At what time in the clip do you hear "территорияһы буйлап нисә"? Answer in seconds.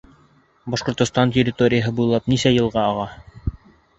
1.35-2.53